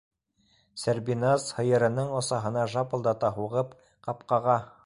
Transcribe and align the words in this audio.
Сәрбиназ, 0.83 1.45
һыйырының 1.59 2.11
осаһына 2.21 2.67
шапылдата 2.75 3.35
һуғып, 3.39 3.81
ҡапҡаға 4.09 4.63